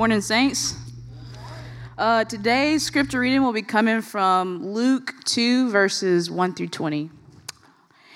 [0.00, 0.76] Morning, Saints.
[1.98, 7.10] Uh, today's scripture reading will be coming from Luke 2, verses 1 through 20.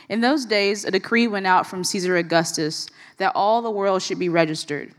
[0.09, 4.19] In those days, a decree went out from Caesar Augustus that all the world should
[4.19, 4.95] be registered.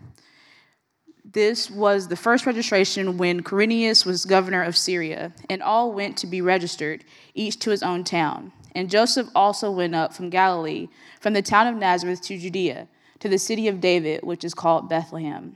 [1.23, 6.27] This was the first registration when Quirinius was governor of Syria, and all went to
[6.27, 8.51] be registered, each to his own town.
[8.75, 10.89] And Joseph also went up from Galilee,
[11.19, 12.87] from the town of Nazareth to Judea,
[13.21, 15.55] to the city of David, which is called Bethlehem,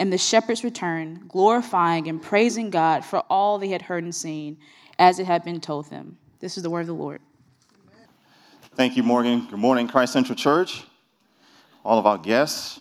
[0.00, 4.56] And the shepherds returned, glorifying and praising God for all they had heard and seen,
[4.98, 6.16] as it had been told them.
[6.40, 7.20] This is the word of the Lord.
[8.74, 9.46] Thank you, Morgan.
[9.50, 10.84] Good morning, Christ Central Church,
[11.84, 12.80] all of our guests.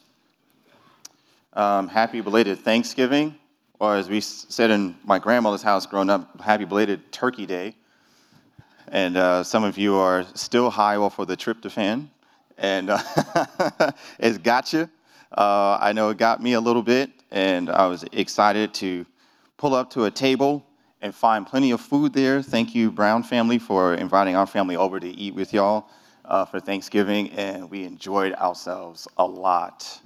[1.52, 3.36] Um, happy belated Thanksgiving,
[3.82, 7.76] or as we said in my grandmother's house growing up, happy belated Turkey Day.
[8.88, 12.08] And uh, some of you are still high off of the tryptophan,
[12.58, 14.89] and uh, it's got you.
[15.32, 19.06] Uh, I know it got me a little bit, and I was excited to
[19.58, 20.66] pull up to a table
[21.02, 22.42] and find plenty of food there.
[22.42, 25.88] Thank you, Brown family, for inviting our family over to eat with y'all
[26.26, 30.02] uh, for Thanksgiving, and we enjoyed ourselves a lot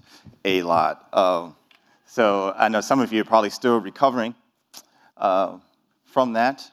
[0.45, 1.07] a lot.
[1.13, 1.55] Um,
[2.05, 4.35] so I know some of you are probably still recovering
[5.17, 5.57] uh,
[6.05, 6.69] from that,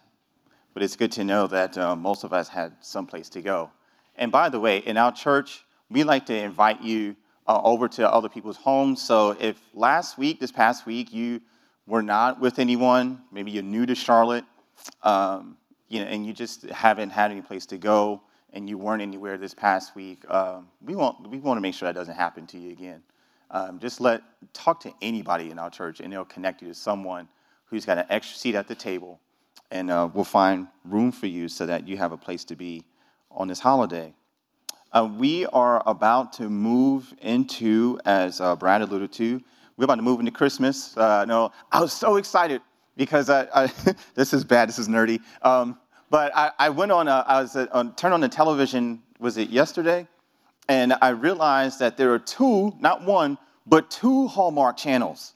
[0.75, 3.71] but it's good to know that uh, most of us had someplace to go.
[4.17, 7.17] And by the way, in our church, we like to invite you
[7.51, 9.03] uh, over to other people's homes.
[9.03, 11.41] So if last week, this past week, you
[11.85, 14.45] were not with anyone, maybe you're new to Charlotte,
[15.03, 15.57] um,
[15.89, 18.23] you know, and you just haven't had any place to go,
[18.53, 21.89] and you weren't anywhere this past week, um, we want we want to make sure
[21.89, 23.03] that doesn't happen to you again.
[23.51, 24.23] Um, just let
[24.53, 27.29] talk to anybody in our church, and they'll connect you to someone
[27.65, 29.19] who's got an extra seat at the table,
[29.73, 32.85] and uh, we'll find room for you so that you have a place to be
[33.33, 34.15] on this holiday.
[34.93, 39.41] Uh, we are about to move into, as uh, Brad alluded to,
[39.77, 40.97] we're about to move into Christmas.
[40.97, 42.61] Uh, no, I was so excited
[42.97, 43.73] because I, I
[44.15, 45.21] this is bad, this is nerdy.
[45.43, 45.79] Um,
[46.11, 49.37] but I, I, went on, a, I was uh, on, turned on the television, was
[49.37, 50.09] it yesterday?
[50.71, 55.35] and I realized that there are two, not one, but two Hallmark channels.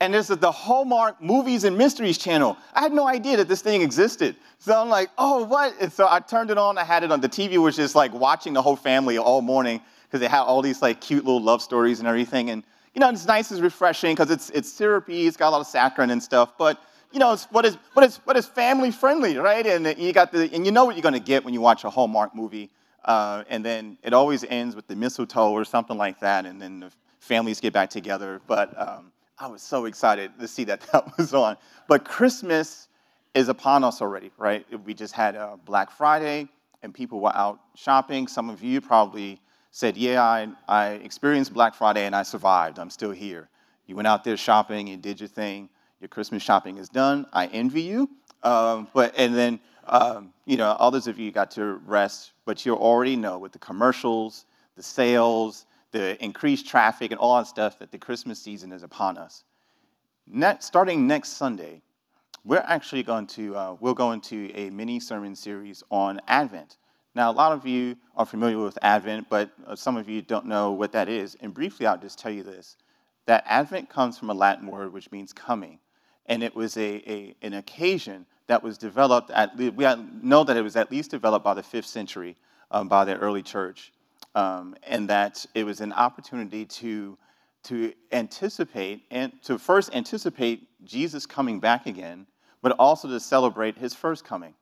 [0.00, 2.56] And this is the Hallmark Movies and Mysteries channel.
[2.74, 4.34] I had no idea that this thing existed.
[4.58, 5.74] So I'm like, oh, what?
[5.78, 6.78] And so I turned it on.
[6.78, 7.20] I had it on.
[7.20, 10.62] The TV was just like watching the whole family all morning because they had all
[10.62, 12.48] these like cute little love stories and everything.
[12.48, 15.26] And you know, it's nice, it's refreshing because it's it's syrupy.
[15.26, 16.56] It's got a lot of saccharin and stuff.
[16.56, 19.66] But you know, it's what is what is what is family friendly, right?
[19.66, 21.84] And you got the and you know what you're going to get when you watch
[21.84, 22.70] a Hallmark movie.
[23.04, 26.80] Uh, and then it always ends with the mistletoe or something like that, and then
[26.80, 28.40] the families get back together.
[28.46, 29.12] But um,
[29.42, 31.56] I was so excited to see that that was on.
[31.88, 32.88] But Christmas
[33.34, 34.66] is upon us already, right?
[34.84, 36.48] We just had a Black Friday,
[36.82, 38.28] and people were out shopping.
[38.28, 39.40] Some of you probably
[39.70, 42.78] said, Yeah, I, I experienced Black Friday and I survived.
[42.78, 43.48] I'm still here.
[43.86, 45.70] You went out there shopping and did your thing.
[46.00, 47.26] Your Christmas shopping is done.
[47.32, 48.10] I envy you.
[48.42, 52.74] Um, but and then um, you know, others of you got to rest, but you
[52.74, 54.44] already know with the commercials,
[54.76, 59.18] the sales, the increased traffic, and all that stuff that the Christmas season is upon
[59.18, 59.44] us.
[60.26, 61.82] Next, starting next Sunday,
[62.44, 66.76] we're actually going to uh, we'll go into a mini sermon series on Advent.
[67.14, 70.46] Now, a lot of you are familiar with Advent, but uh, some of you don't
[70.46, 71.36] know what that is.
[71.40, 72.76] And briefly, I'll just tell you this:
[73.26, 75.78] that Advent comes from a Latin word which means coming,
[76.26, 79.70] and it was a, a an occasion that was developed at we
[80.22, 82.36] know that it was at least developed by the fifth century
[82.70, 83.92] um, by the early church,
[84.34, 87.18] um, and that it was an opportunity to
[87.62, 92.26] to anticipate and to first anticipate Jesus coming back again,
[92.62, 94.54] but also to celebrate his first coming.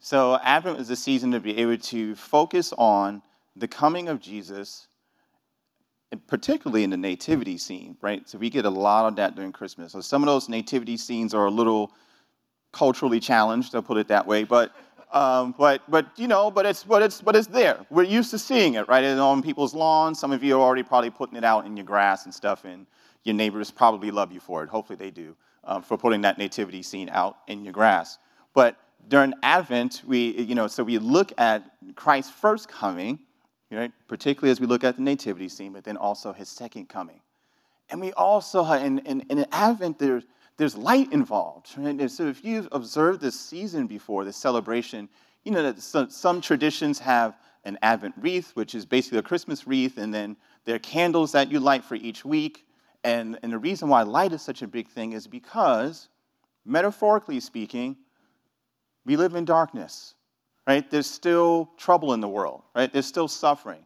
[0.00, 3.22] So Advent is a season to be able to focus on
[3.54, 4.88] the coming of Jesus,
[6.26, 8.26] particularly in the nativity scene, right?
[8.28, 9.92] So we get a lot of that during Christmas.
[9.92, 11.92] So some of those nativity scenes are a little
[12.72, 14.74] culturally challenged, I'll put it that way, but
[15.12, 17.84] um, but but you know, but it's but it's but it's there.
[17.90, 19.04] We're used to seeing it, right?
[19.04, 20.18] And on people's lawns.
[20.18, 22.86] Some of you are already probably putting it out in your grass and stuff, and
[23.22, 24.70] your neighbors probably love you for it.
[24.70, 28.18] Hopefully they do um, for putting that nativity scene out in your grass.
[28.54, 28.76] But
[29.08, 31.62] during Advent, we you know, so we look at
[31.94, 33.18] Christ's first coming,
[33.70, 33.92] right?
[34.08, 37.20] Particularly as we look at the nativity scene, but then also his second coming.
[37.90, 40.24] And we also in in, in Advent there's
[40.56, 41.68] there's light involved.
[41.76, 41.98] Right?
[41.98, 45.08] And so if you've observed this season before, this celebration,
[45.44, 49.66] you know that some, some traditions have an Advent wreath, which is basically a Christmas
[49.66, 52.66] wreath, and then there are candles that you light for each week.
[53.04, 56.08] And, and the reason why light is such a big thing is because,
[56.64, 57.96] metaphorically speaking,
[59.04, 60.14] we live in darkness,
[60.66, 60.88] right?
[60.88, 62.92] There's still trouble in the world, right?
[62.92, 63.84] There's still suffering.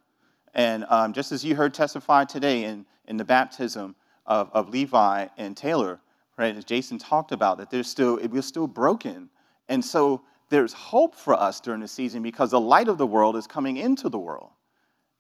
[0.55, 3.95] And um, just as you heard testified today in, in the baptism
[4.27, 6.01] of, of Levi and Taylor,
[6.39, 6.57] right?
[6.57, 9.29] As Jason talked about, that there's still, we're still broken.
[9.69, 13.37] And so there's hope for us during the season because the light of the world
[13.37, 14.51] is coming into the world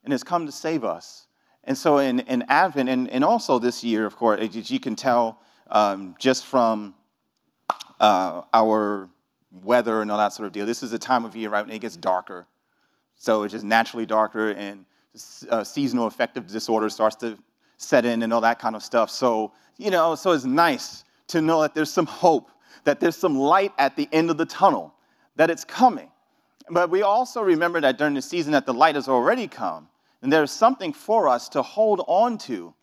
[0.05, 1.27] and has come to save us.
[1.65, 4.95] And so in, in Advent, and, and also this year, of course, as you can
[4.95, 5.41] tell
[5.71, 6.95] um, just from
[7.99, 9.09] uh, our
[9.65, 11.75] weather and all that sort of deal, this is a time of year, right, when
[11.75, 12.47] it gets darker.
[13.17, 14.85] So it's just naturally darker, and
[15.51, 17.37] uh, seasonal affective disorder starts to
[17.79, 19.11] set in and all that kind of stuff.
[19.11, 22.51] So, you know, so it's nice to know that there's some hope,
[22.85, 24.95] that there's some light at the end of the tunnel,
[25.37, 26.11] that it's coming.
[26.71, 29.89] But we also remember that during the season that the light has already come,
[30.23, 32.75] and there's something for us to hold on to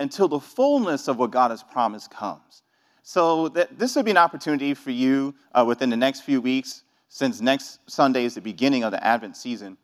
[0.00, 2.62] until the fullness of what God has promised comes.
[3.02, 6.82] So that this would be an opportunity for you uh, within the next few weeks,
[7.08, 9.76] since next Sunday is the beginning of the Advent season,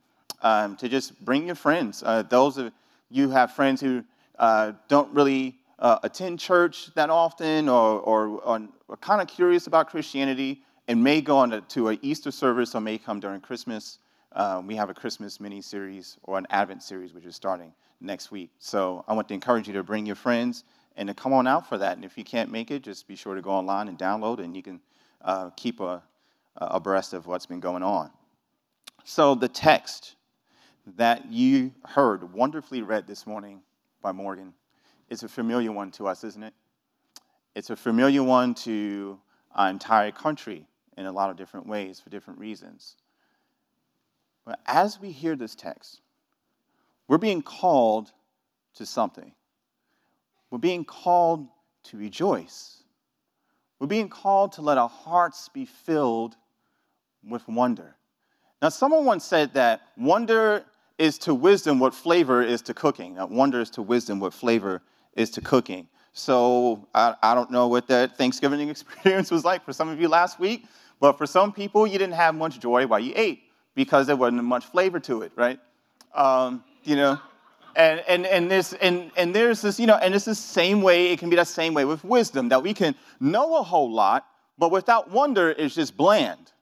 [0.43, 2.03] um, to just bring your friends.
[2.03, 2.73] Uh, those of
[3.11, 4.05] you have friends who
[4.39, 9.67] uh, don't really uh, attend church that often or, or, or, or kind of curious
[9.67, 13.41] about Christianity and may go on to, to an Easter service or may come during
[13.41, 13.99] Christmas.
[14.33, 18.31] Um, we have a Christmas mini series or an Advent series, which is starting next
[18.31, 18.51] week.
[18.59, 20.65] So I want to encourage you to bring your friends
[20.97, 21.97] and to come on out for that.
[21.97, 24.57] And if you can't make it, just be sure to go online and download, and
[24.57, 24.81] you can
[25.23, 26.03] uh, keep a,
[26.57, 28.11] abreast of what's been going on.
[29.05, 30.17] So the text
[30.97, 33.61] that you heard wonderfully read this morning
[34.03, 34.53] by Morgan
[35.09, 36.55] it's a familiar one to us, isn't it?
[37.55, 39.19] It's a familiar one to
[39.55, 40.67] our entire country
[40.97, 42.97] in a lot of different ways for different reasons.
[44.45, 46.01] But as we hear this text,
[47.07, 48.13] we're being called
[48.75, 49.33] to something.
[50.51, 51.49] We're being called
[51.85, 52.83] to rejoice.
[53.79, 56.37] We're being called to let our hearts be filled
[57.29, 57.97] with wonder.
[58.61, 60.65] Now, someone once said that wonder
[60.99, 63.15] is to wisdom what flavor is to cooking.
[63.15, 64.83] Now, wonder is to wisdom what flavor
[65.15, 65.89] is to cooking.
[66.13, 70.09] So I, I don't know what that Thanksgiving experience was like for some of you
[70.09, 70.67] last week,
[71.01, 73.43] but for some people, you didn't have much joy while you ate
[73.75, 75.61] because there wasn't much flavor to it, right?
[76.15, 77.21] Um, you know,
[77.77, 81.13] and and and this and and there's this, you know, and it's the same way.
[81.13, 84.27] It can be that same way with wisdom that we can know a whole lot,
[84.59, 86.53] but without wonder, it's just bland,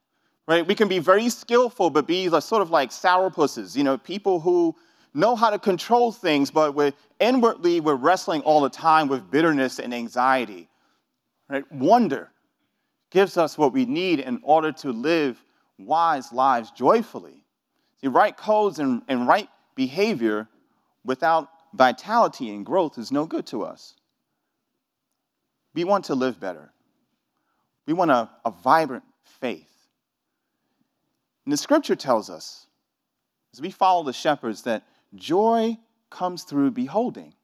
[0.46, 0.66] right?
[0.66, 4.76] We can be very skillful, but be sort of like sourpusses, you know, people who
[5.16, 9.78] know how to control things, but we're, inwardly we're wrestling all the time with bitterness
[9.78, 10.68] and anxiety.
[11.48, 11.70] Right?
[11.72, 12.30] Wonder
[13.10, 15.42] gives us what we need in order to live
[15.78, 17.44] wise lives joyfully.
[18.00, 20.48] See, right codes and, and right behavior
[21.04, 23.94] without vitality and growth is no good to us.
[25.74, 26.72] We want to live better.
[27.86, 29.04] We want a, a vibrant
[29.40, 29.70] faith.
[31.44, 32.66] And the scripture tells us,
[33.54, 34.82] as we follow the shepherds, that
[35.16, 35.78] Joy
[36.10, 37.34] comes through beholding,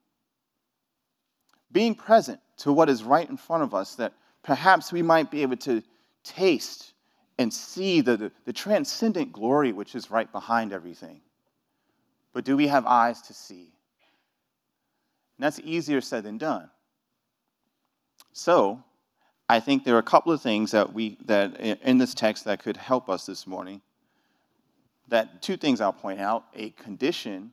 [1.70, 4.12] being present to what is right in front of us, that
[4.42, 5.82] perhaps we might be able to
[6.22, 6.92] taste
[7.38, 11.20] and see the, the, the transcendent glory which is right behind everything.
[12.32, 13.72] But do we have eyes to see?
[15.36, 16.70] And that's easier said than done.
[18.32, 18.82] So,
[19.48, 22.62] I think there are a couple of things that we that in this text that
[22.62, 23.82] could help us this morning
[25.08, 27.52] that two things I'll point out a condition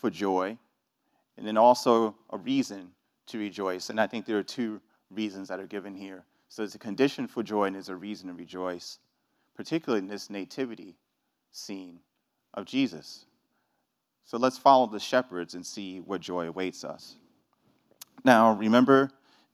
[0.00, 0.56] for joy,
[1.36, 2.90] and then also a reason
[3.26, 3.90] to rejoice.
[3.90, 4.80] And I think there are two
[5.10, 8.28] reasons that are given here So there's a condition for joy and there's a reason
[8.28, 8.98] to rejoice,
[9.54, 10.96] particularly in this nativity
[11.52, 12.00] scene
[12.54, 13.26] of Jesus.
[14.24, 17.16] So let's follow the shepherds and see what joy awaits us.
[18.24, 19.10] Now, remember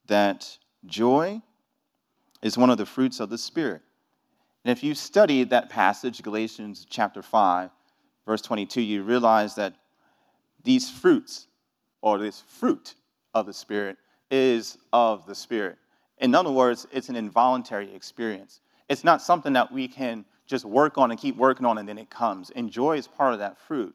[0.06, 1.42] that joy
[2.42, 3.82] is one of the fruits of the Spirit.
[4.64, 7.70] And if you study that passage, Galatians chapter 5,
[8.26, 9.74] verse 22, you realize that
[10.66, 11.46] these fruits,
[12.02, 12.94] or this fruit
[13.34, 13.96] of the Spirit,
[14.30, 15.78] is of the Spirit.
[16.18, 18.60] In other words, it's an involuntary experience.
[18.88, 21.98] It's not something that we can just work on and keep working on and then
[21.98, 22.50] it comes.
[22.50, 23.94] And joy is part of that fruit.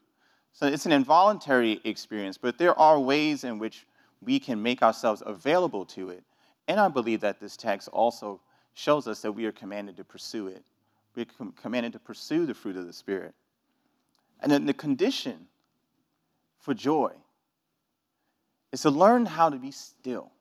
[0.53, 3.85] So it's an involuntary experience, but there are ways in which
[4.21, 6.23] we can make ourselves available to it.
[6.67, 8.39] And I believe that this text also
[8.75, 10.63] shows us that we are commanded to pursue it.
[11.15, 11.25] We're
[11.61, 13.33] commanded to pursue the fruit of the Spirit.
[14.41, 15.47] And then the condition
[16.61, 17.11] for joy
[18.71, 20.31] is to learn how to be still.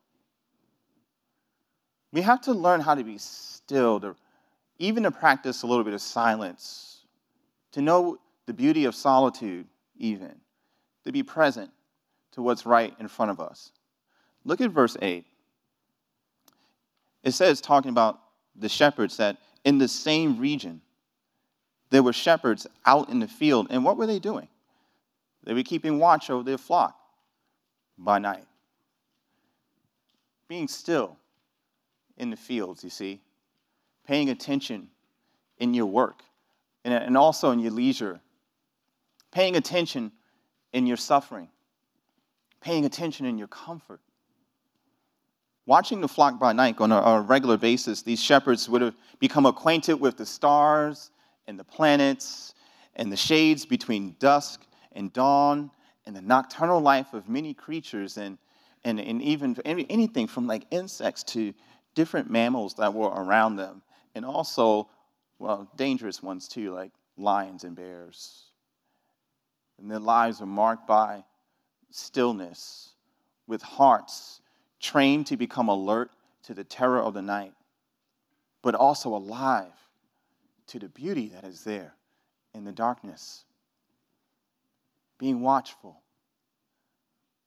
[2.13, 4.15] We have to learn how to be still, to,
[4.79, 7.01] even to practice a little bit of silence,
[7.73, 9.65] to know the beauty of solitude,
[9.97, 10.35] even,
[11.05, 11.71] to be present
[12.33, 13.71] to what's right in front of us.
[14.45, 15.25] Look at verse 8.
[17.23, 18.19] It says, talking about
[18.55, 20.81] the shepherds, that in the same region,
[21.91, 23.67] there were shepherds out in the field.
[23.69, 24.47] And what were they doing?
[25.43, 26.95] They were keeping watch over their flock
[27.97, 28.45] by night,
[30.47, 31.17] being still
[32.17, 33.21] in the fields, you see,
[34.05, 34.89] paying attention
[35.57, 36.23] in your work
[36.83, 38.19] and also in your leisure,
[39.31, 40.11] paying attention
[40.73, 41.47] in your suffering,
[42.59, 43.99] paying attention in your comfort.
[45.67, 49.45] Watching the flock by night on a, a regular basis, these shepherds would have become
[49.45, 51.11] acquainted with the stars
[51.47, 52.55] and the planets
[52.95, 55.71] and the shades between dusk and dawn
[56.05, 58.37] and the nocturnal life of many creatures and,
[58.83, 61.53] and, and even anything from like insects to
[61.95, 63.81] different mammals that were around them.
[64.15, 64.89] And also,
[65.39, 68.45] well, dangerous ones too, like lions and bears.
[69.79, 71.23] And their lives are marked by
[71.89, 72.93] stillness,
[73.47, 74.41] with hearts
[74.79, 76.11] trained to become alert
[76.43, 77.53] to the terror of the night,
[78.61, 79.73] but also alive
[80.67, 81.93] to the beauty that is there
[82.53, 83.45] in the darkness
[85.21, 86.01] being watchful,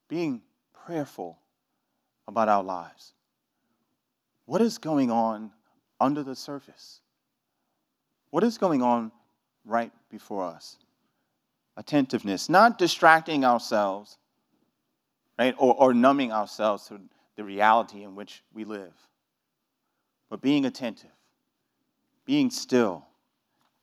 [0.09, 0.41] being
[0.87, 1.37] prayerful
[2.29, 3.15] about our lives.
[4.47, 5.51] What is going on
[6.01, 7.01] under the surface?
[8.31, 9.11] What is going on
[9.65, 10.77] right before us?
[11.77, 14.19] Attentiveness, not distracting ourselves,
[15.37, 17.01] right, or, or numbing ourselves to
[17.35, 18.95] the reality in which we live,
[20.31, 21.11] but being attentive,
[22.25, 23.05] being still,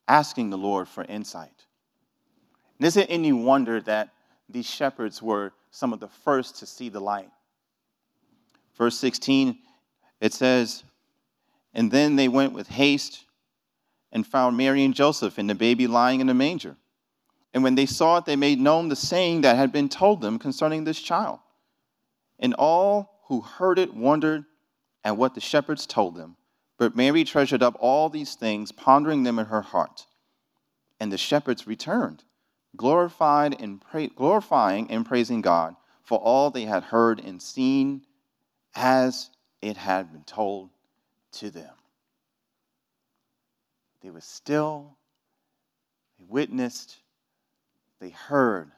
[0.08, 1.66] asking the Lord for insight.
[2.82, 4.08] And isn't any wonder that
[4.48, 7.30] these shepherds were some of the first to see the light?
[8.76, 9.56] Verse 16,
[10.20, 10.82] it says,
[11.74, 13.24] And then they went with haste
[14.10, 16.74] and found Mary and Joseph and the baby lying in a manger.
[17.54, 20.40] And when they saw it, they made known the saying that had been told them
[20.40, 21.38] concerning this child.
[22.40, 24.44] And all who heard it wondered
[25.04, 26.34] at what the shepherds told them.
[26.78, 30.08] But Mary treasured up all these things, pondering them in her heart.
[30.98, 32.24] And the shepherds returned
[32.76, 38.02] glorified and pra- glorifying and praising God for all they had heard and seen
[38.74, 40.70] as it had been told
[41.32, 41.74] to them.
[44.02, 44.96] They were still,
[46.18, 46.96] they witnessed,
[48.00, 48.72] they heard,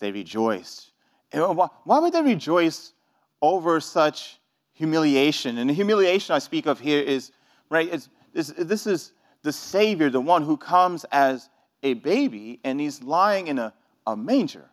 [0.00, 0.90] they rejoiced.
[1.32, 2.92] Why would they rejoice
[3.40, 4.40] over such
[4.72, 5.58] humiliation?
[5.58, 7.30] And the humiliation I speak of here is,
[7.68, 9.12] right, is, is, this is
[9.42, 11.48] the Savior, the one who comes as
[11.82, 13.72] a baby and he's lying in a,
[14.06, 14.68] a manger,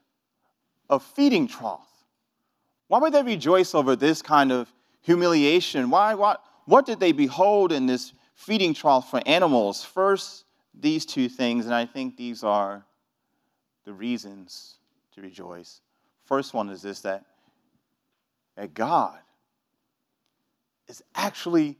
[0.90, 1.90] a feeding trough.
[2.88, 5.90] Why would they rejoice over this kind of humiliation?
[5.90, 9.84] Why, what, what did they behold in this feeding trough for animals?
[9.84, 12.86] First, these two things, and I think these are
[13.86, 14.76] the reasons
[15.14, 15.82] to rejoice.
[16.26, 17.26] First one is this that,
[18.56, 19.20] that God
[20.88, 21.78] is actually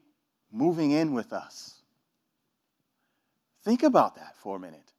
[0.52, 1.82] moving in with us.
[3.64, 4.93] Think about that for a minute.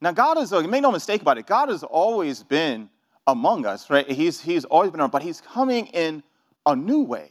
[0.00, 2.88] Now, God is, make no mistake about it, God has always been
[3.26, 4.08] among us, right?
[4.10, 6.22] He's, he's always been around, but He's coming in
[6.64, 7.30] a new way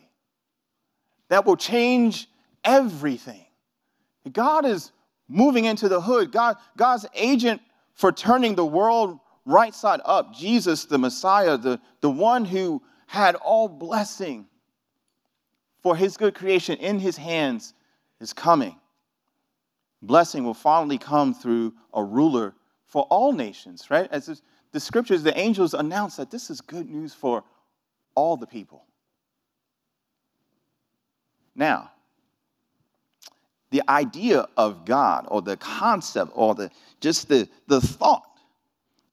[1.29, 2.29] that will change
[2.63, 3.45] everything.
[4.31, 4.91] God is
[5.27, 6.31] moving into the hood.
[6.31, 7.62] God, God's agent
[7.93, 13.36] for turning the world right side up, Jesus, the Messiah, the, the one who had
[13.36, 14.45] all blessing
[15.81, 17.74] for his good creation in his hands,
[18.19, 18.75] is coming.
[20.01, 22.54] Blessing will finally come through a ruler
[22.86, 24.08] for all nations, right?
[24.12, 27.44] As the scriptures, the angels announce that this is good news for
[28.16, 28.86] all the people.
[31.56, 31.92] Now,
[33.72, 38.39] the idea of God or the concept or the just the, the thought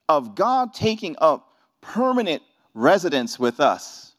[0.09, 1.51] of God taking up
[1.81, 2.43] permanent
[2.75, 4.15] residence with us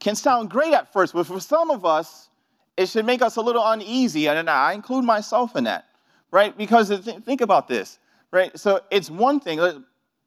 [0.00, 2.28] can sound great at first, but for some of us,
[2.76, 5.86] it should make us a little uneasy, and I include myself in that,
[6.30, 6.56] right?
[6.56, 6.90] Because
[7.24, 7.98] think about this,
[8.30, 8.56] right?
[8.58, 9.84] So it's one thing,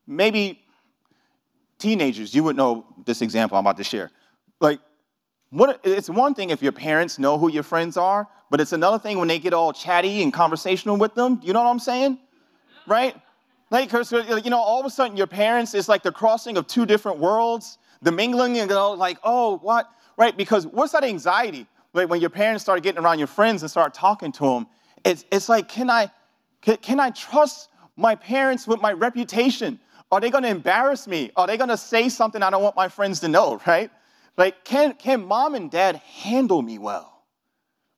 [0.08, 0.62] maybe
[1.77, 4.12] teenagers, you would know this example I'm about to share.
[4.60, 4.79] Like,
[5.51, 9.00] what, it's one thing if your parents know who your friends are, but it's another
[9.00, 11.39] thing when they get all chatty and conversational with them.
[11.44, 12.20] You know what I'm saying?
[12.88, 13.15] Right?
[13.72, 16.86] Like, you know, all of a sudden your parents, it's like the crossing of two
[16.86, 19.89] different worlds, the mingling, and go like, oh, what?
[20.18, 20.36] Right?
[20.36, 21.68] Because what's that anxiety?
[21.93, 24.67] Like when your parents start getting around your friends and start talking to them,
[25.03, 26.12] it's, it's like, can I,
[26.62, 29.79] can, can I trust my parents with my reputation?
[30.12, 31.31] Are they going to embarrass me?
[31.36, 33.91] Are they going to say something I don't want my friends to know, right?
[34.38, 37.24] Like, can, can mom and dad handle me well?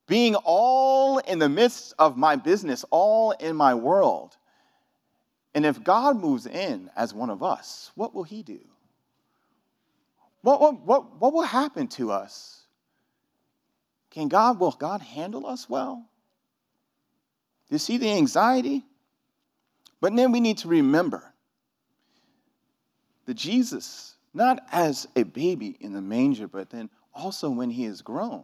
[0.08, 4.36] Being all in the midst of my business, all in my world.
[5.54, 8.60] And if God moves in as one of us, what will he do?
[10.42, 12.61] What, what, what, what will happen to us?
[14.12, 16.06] Can God, will God handle us well?
[17.70, 18.86] Do you see the anxiety?
[20.00, 21.24] But then we need to remember
[23.26, 28.02] that Jesus, not as a baby in the manger, but then also when he is
[28.02, 28.44] grown.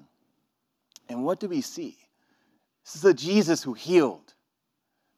[1.10, 1.98] And what do we see?
[2.86, 4.34] This is the Jesus who healed,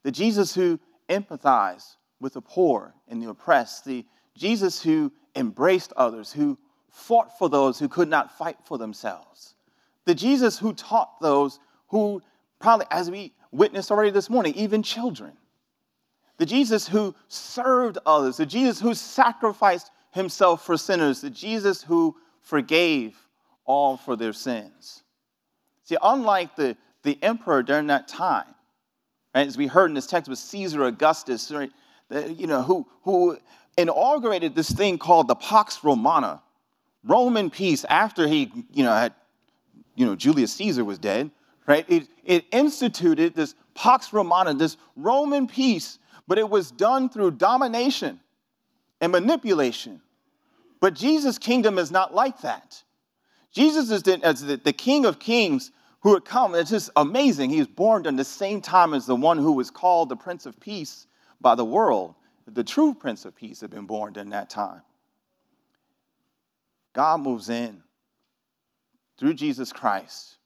[0.04, 6.32] the Jesus who empathized with the poor and the oppressed, the Jesus who embraced others,
[6.32, 6.58] who
[6.90, 9.54] fought for those who could not fight for themselves,
[10.06, 12.22] the Jesus who taught those who
[12.60, 15.34] probably, as we witnessed already this morning, even children,
[16.38, 22.16] the Jesus who served others, the Jesus who sacrificed himself for sinners, the Jesus who
[22.42, 23.18] forgave
[23.66, 25.04] all for their sins.
[25.84, 28.46] See, unlike the, the emperor during that time,
[29.36, 31.72] right, as we heard in this text with Caesar Augustus, right,
[32.10, 33.38] the, you know, who, who
[33.78, 36.42] inaugurated this thing called the Pax Romana,
[37.04, 39.14] Roman peace after he, you know, had,
[40.00, 41.30] you know, Julius Caesar was dead,
[41.68, 41.86] right?
[41.90, 48.22] It, it instituted this Pax Romana, this Roman peace, but it was done through domination
[49.02, 50.00] and manipulation.
[50.80, 52.82] But Jesus' kingdom is not like that.
[53.52, 56.56] Jesus is the, as the, the King of Kings who had come.
[56.56, 57.50] It's just amazing.
[57.50, 60.46] He was born during the same time as the one who was called the Prince
[60.46, 61.08] of Peace
[61.42, 62.16] by the world.
[62.48, 64.82] The true Prince of Peace had been born during that time.
[66.94, 67.84] God moves in
[69.20, 70.38] through Jesus Christ,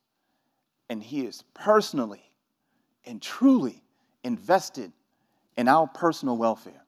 [0.89, 2.31] and He is personally
[3.05, 3.81] and truly
[4.23, 4.91] invested
[5.55, 6.81] in our personal welfare.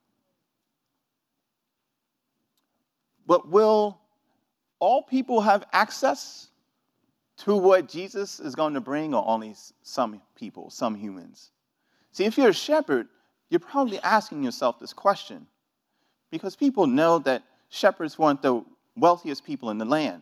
[3.27, 3.99] But will
[4.79, 6.49] all people have access
[7.37, 11.51] to what Jesus is going to bring, or only some people, some humans?
[12.11, 13.07] See, if you're a shepherd,
[13.49, 15.45] you're probably asking yourself this question
[16.31, 18.63] because people know that shepherds weren't the
[18.95, 20.21] wealthiest people in the land.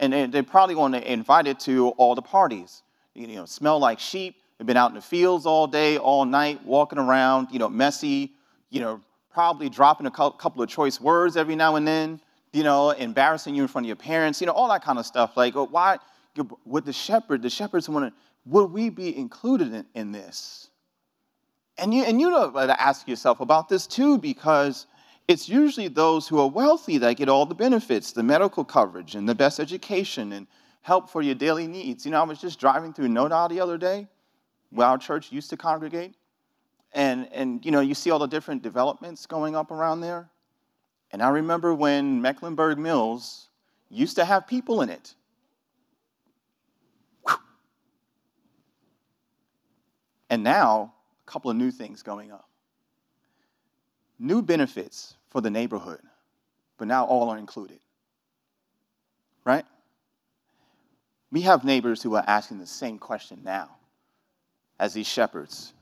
[0.00, 2.82] And they, probably want to invite it to all the parties.
[3.14, 4.36] You know, smell like sheep.
[4.58, 8.32] They've been out in the fields all day, all night, walking around, you know, messy,
[8.70, 9.00] you know,
[9.32, 12.20] probably dropping a couple of choice words every now and then,
[12.52, 15.06] you know, embarrassing you in front of your parents, you know, all that kind of
[15.06, 15.36] stuff.
[15.36, 15.98] Like, oh, why
[16.64, 20.70] would the shepherd, the shepherds want to, would we be included in, in this?
[21.78, 24.86] And you, and you know to ask yourself about this too, because
[25.30, 29.28] it's usually those who are wealthy that get all the benefits, the medical coverage and
[29.28, 30.48] the best education and
[30.82, 32.04] help for your daily needs.
[32.04, 34.08] You know, I was just driving through NoDa the other day,
[34.70, 36.16] where our church used to congregate,
[36.92, 40.28] and, and you know, you see all the different developments going up around there.
[41.12, 43.50] And I remember when Mecklenburg Mills
[43.88, 45.14] used to have people in it.
[50.28, 50.92] And now
[51.24, 52.48] a couple of new things going up.
[54.18, 56.00] New benefits for the neighborhood,
[56.76, 57.78] but now all are included.
[59.44, 59.64] Right?
[61.32, 63.70] We have neighbors who are asking the same question now
[64.78, 65.72] as these shepherds.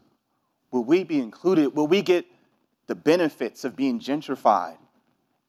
[0.71, 1.75] Will we be included?
[1.75, 2.27] Will we get
[2.87, 4.77] the benefits of being gentrified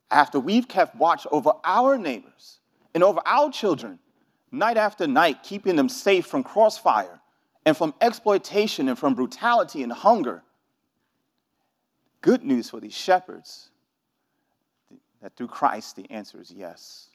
[0.09, 2.59] after we've kept watch over our neighbors
[2.93, 3.99] and over our children
[4.51, 7.19] night after night, keeping them safe from crossfire
[7.65, 10.41] and from exploitation and from brutality and hunger.
[12.21, 13.69] Good news for these shepherds
[15.21, 17.09] that through Christ the answer is yes.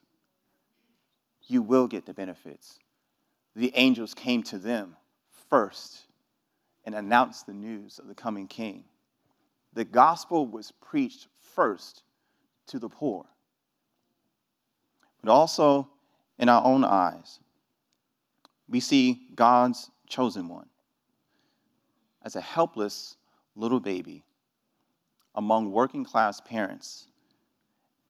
[1.47, 2.79] You will get the benefits.
[3.55, 4.97] The angels came to them
[5.49, 6.07] first
[6.85, 8.85] and announced the news of the coming king.
[9.73, 12.03] The gospel was preached first
[12.69, 13.27] to the poor,
[15.23, 15.89] but also
[16.39, 17.41] in our own eyes
[18.69, 20.69] we see God's chosen one
[22.23, 23.17] as a helpless
[23.55, 24.25] little baby
[25.35, 27.09] among working class parents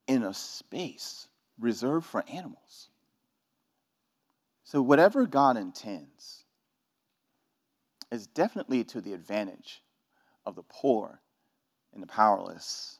[0.06, 2.88] in a space reserved for animals.
[4.64, 6.44] So, whatever God intends
[8.10, 9.82] is definitely to the advantage
[10.46, 11.20] of the poor
[11.92, 12.98] and the powerless.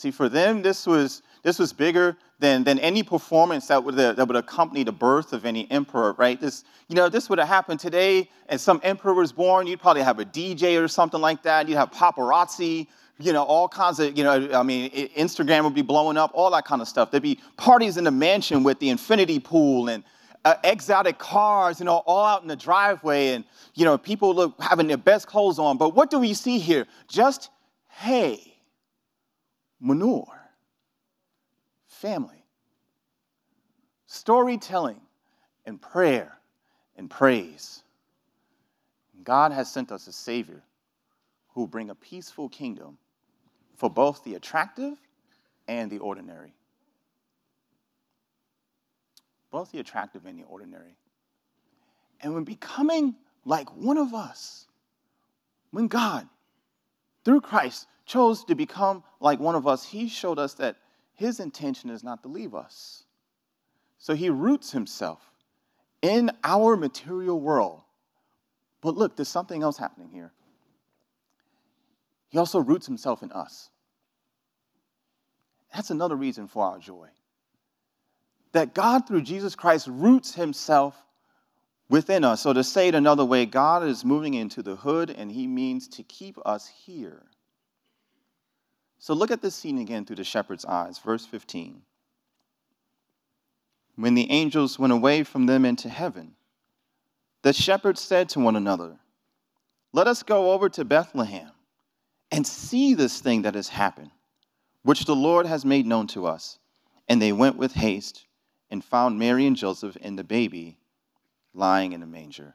[0.00, 4.26] See, for them, this was, this was bigger than, than any performance that would, that
[4.26, 6.40] would accompany the birth of any emperor, right?
[6.40, 10.00] This, you know, this would have happened today, and some emperor was born, you'd probably
[10.00, 11.68] have a DJ or something like that.
[11.68, 12.86] You'd have paparazzi,
[13.20, 16.50] you know, all kinds of, you know, I mean, Instagram would be blowing up, all
[16.50, 17.10] that kind of stuff.
[17.10, 20.04] There'd be parties in the mansion with the infinity pool and
[20.44, 24.60] uh, exotic cars, you know, all out in the driveway, and, you know, people look
[24.60, 25.76] having their best clothes on.
[25.76, 26.86] But what do we see here?
[27.08, 27.50] Just
[27.88, 28.56] hay
[29.80, 30.50] manure,
[31.86, 32.44] family,
[34.06, 35.00] storytelling,
[35.66, 36.38] and prayer
[36.96, 37.82] and praise.
[39.22, 40.62] God has sent us a Savior
[41.48, 42.96] who will bring a peaceful kingdom
[43.80, 45.00] for both the attractive
[45.66, 46.52] and the ordinary.
[49.50, 50.98] Both the attractive and the ordinary.
[52.20, 53.16] And when becoming
[53.46, 54.66] like one of us,
[55.70, 56.28] when God,
[57.24, 60.76] through Christ, chose to become like one of us, he showed us that
[61.14, 63.04] his intention is not to leave us.
[63.96, 65.22] So he roots himself
[66.02, 67.80] in our material world.
[68.82, 70.32] But look, there's something else happening here.
[72.28, 73.69] He also roots himself in us.
[75.74, 77.08] That's another reason for our joy.
[78.52, 80.96] That God, through Jesus Christ, roots himself
[81.88, 82.42] within us.
[82.42, 85.86] So, to say it another way, God is moving into the hood and he means
[85.88, 87.22] to keep us here.
[89.00, 90.98] So look at this scene again through the shepherd's eyes.
[90.98, 91.80] Verse 15.
[93.96, 96.34] When the angels went away from them into heaven,
[97.42, 98.98] the shepherds said to one another,
[99.94, 101.50] Let us go over to Bethlehem
[102.30, 104.10] and see this thing that has happened,
[104.82, 106.58] which the Lord has made known to us.
[107.08, 108.26] And they went with haste
[108.70, 110.78] and found Mary and Joseph and the baby
[111.52, 112.54] lying in a manger.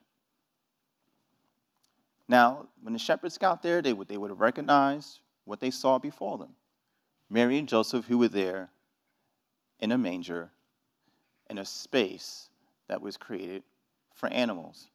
[2.28, 6.00] Now, when the shepherds got there, they would, they would have recognized what they saw
[6.00, 6.56] before them
[7.30, 8.70] Mary and Joseph, who were there
[9.80, 10.50] in a manger
[11.50, 12.50] in a space
[12.88, 13.64] that was created
[14.14, 14.88] for animals.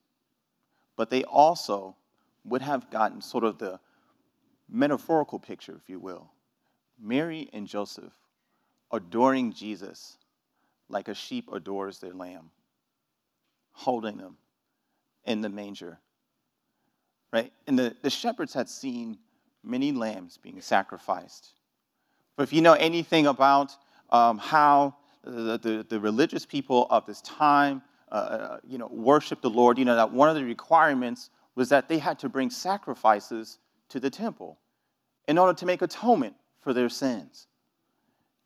[0.96, 1.96] But they also
[2.44, 3.78] would have gotten sort of the
[4.68, 6.30] metaphorical picture, if you will.
[7.00, 8.12] Mary and Joseph
[8.92, 10.18] adoring Jesus
[10.88, 12.50] like a sheep adores their lamb,
[13.72, 14.36] holding them
[15.24, 15.98] in the manger.
[17.32, 17.52] Right?
[17.66, 19.18] And the, the shepherds had seen
[19.62, 21.50] many lambs being sacrificed.
[22.36, 23.72] But if you know anything about
[24.10, 29.42] um, how the, the, the, religious people of this time, uh, uh, you know, worship
[29.42, 32.50] the Lord, you know that one of the requirements was that they had to bring
[32.50, 33.58] sacrifices
[33.90, 34.58] to the temple
[35.28, 37.46] in order to make atonement for their sins.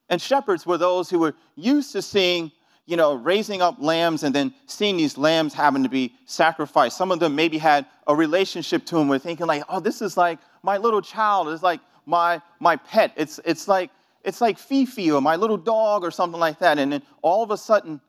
[0.08, 2.52] And shepherds were those who were used to seeing
[2.86, 6.96] you know, raising up lambs and then seeing these lambs having to be sacrificed.
[6.98, 10.16] Some of them maybe had a relationship to them with thinking like, oh, this is
[10.16, 11.48] like my little child.
[11.48, 13.12] It's like my my pet.
[13.16, 13.90] It's it's like
[14.22, 16.78] it's like Fifi or my little dog or something like that.
[16.78, 18.00] And then all of a sudden,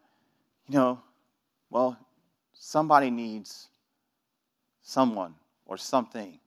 [0.67, 0.99] you know,
[1.69, 1.97] well,
[2.53, 3.69] somebody needs
[4.81, 6.37] someone or something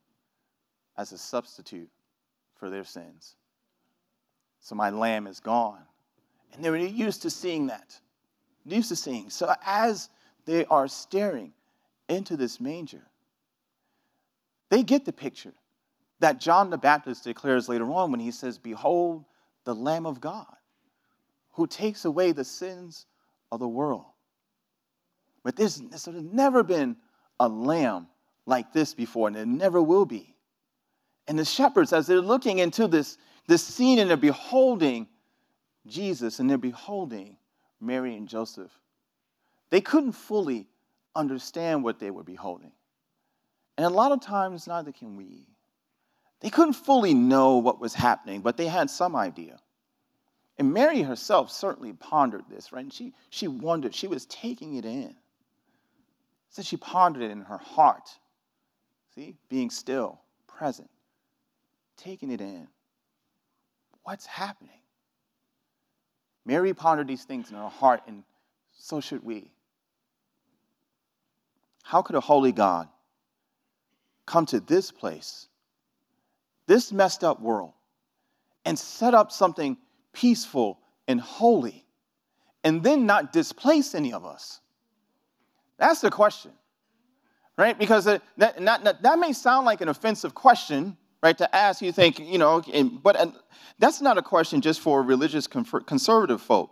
[0.99, 1.89] as a substitute
[2.59, 3.37] for their sins.
[4.69, 5.81] So my lamb is gone.
[6.53, 7.99] And they were used to seeing that
[8.67, 9.31] used to seeing.
[9.31, 10.11] So as
[10.45, 11.55] they are staring
[12.07, 13.03] into this manger,
[14.69, 15.55] they get the picture
[16.21, 19.25] that John the Baptist declares later on when he says, Behold
[19.65, 20.47] the Lamb of God
[21.53, 23.07] who takes away the sins
[23.51, 24.05] of the world.
[25.45, 26.97] But there's, there's never been
[27.41, 28.09] a lamb
[28.45, 30.35] like this before, and there never will be.
[31.27, 33.17] And the shepherds, as they're looking into this,
[33.49, 35.09] this scene and they're beholding
[35.87, 37.37] Jesus and they're beholding
[37.81, 38.71] Mary and Joseph,
[39.71, 40.67] they couldn't fully
[41.17, 42.73] understand what they were beholding.
[43.77, 45.47] And a lot of times, neither can we.
[46.41, 49.59] They couldn't fully know what was happening, but they had some idea.
[50.59, 52.83] And Mary herself certainly pondered this, right?
[52.83, 55.15] And she, she wondered, she was taking it in.
[56.51, 58.09] So she pondered it in her heart.
[59.15, 60.91] See, being still, present,
[61.97, 62.69] taking it in.
[64.03, 64.81] What's happening?
[66.45, 68.25] Mary pondered these things in her heart, and
[68.73, 69.53] so should we.
[71.83, 72.89] How could a holy God
[74.27, 75.49] come to this place,
[76.67, 77.73] this messed up world,
[78.65, 79.77] and set up something
[80.13, 81.87] peaceful and holy,
[82.65, 84.61] and then not displace any of us?
[85.79, 86.53] That's the question,
[87.57, 87.79] right?
[87.79, 91.83] Because uh, that, that, that, that may sound like an offensive question, right, to ask.
[91.83, 92.63] You think, you know,
[93.03, 93.35] but
[93.79, 96.71] that's not a question just for religious conservative folk.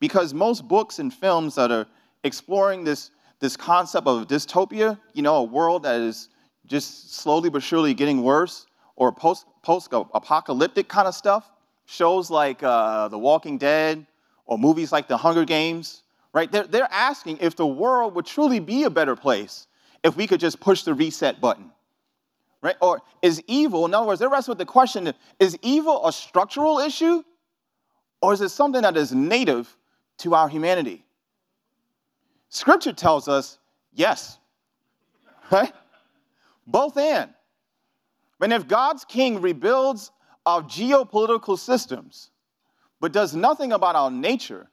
[0.00, 1.86] Because most books and films that are
[2.24, 6.28] exploring this, this concept of dystopia, you know, a world that is
[6.66, 8.66] just slowly but surely getting worse,
[8.96, 11.50] or post, post-apocalyptic kind of stuff,
[11.86, 14.06] shows like uh, The Walking Dead,
[14.46, 16.50] or movies like The Hunger Games, right?
[16.50, 19.66] They're, they're asking if the world would truly be a better place
[20.04, 21.71] if we could just push the reset button
[22.62, 22.76] right?
[22.80, 26.78] Or is evil, in other words, they're wrestling with the question is evil a structural
[26.78, 27.22] issue
[28.22, 29.76] or is it something that is native
[30.18, 31.04] to our humanity?
[32.48, 33.58] Scripture tells us
[33.92, 34.38] yes,
[35.50, 35.72] right?
[36.66, 37.30] Both and.
[38.40, 40.10] And if God's king rebuilds
[40.46, 42.30] our geopolitical systems
[43.00, 44.68] but does nothing about our nature,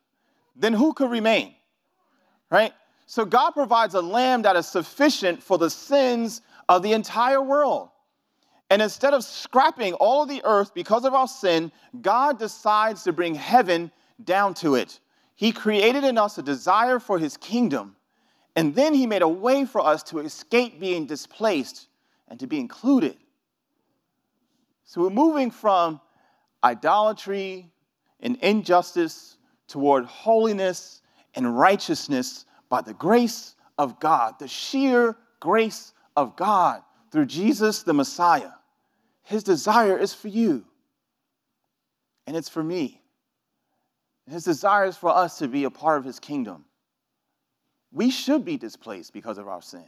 [0.56, 1.56] then who could remain?
[2.52, 2.74] Right?
[3.08, 7.90] So God provides a lamb that is sufficient for the sins of the entire world.
[8.70, 13.12] And instead of scrapping all of the earth because of our sin, God decides to
[13.12, 13.92] bring heaven
[14.24, 15.00] down to it.
[15.36, 17.96] He created in us a desire for his kingdom,
[18.56, 21.88] and then he made a way for us to escape being displaced
[22.28, 23.18] and to be included.
[24.84, 26.00] So we're moving from
[26.64, 27.72] idolatry
[28.20, 31.02] and injustice toward holiness
[31.36, 37.94] and righteousness by the grace of God, the sheer grace of God through Jesus the
[37.94, 38.52] Messiah.
[39.24, 40.66] His desire is for you,
[42.28, 43.02] and it's for me.
[44.30, 46.66] His desire is for us to be a part of His kingdom.
[47.92, 49.86] We should be displaced because of our sin.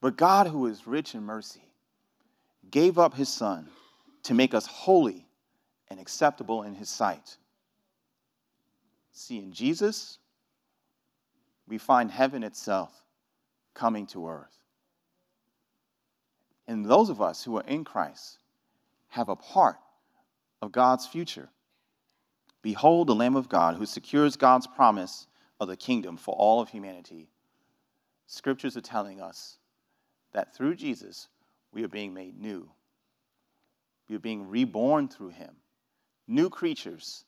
[0.00, 1.62] But God, who is rich in mercy,
[2.70, 3.68] gave up His Son
[4.22, 5.26] to make us holy
[5.88, 7.36] and acceptable in His sight.
[9.12, 10.18] See, in Jesus,
[11.68, 12.92] we find heaven itself
[13.74, 14.59] coming to earth.
[16.70, 18.38] And those of us who are in Christ
[19.08, 19.78] have a part
[20.62, 21.48] of God's future.
[22.62, 25.26] Behold the Lamb of God who secures God's promise
[25.58, 27.28] of the kingdom for all of humanity.
[28.28, 29.58] Scriptures are telling us
[30.30, 31.26] that through Jesus,
[31.72, 32.70] we are being made new.
[34.08, 35.56] We are being reborn through him,
[36.28, 37.24] new creatures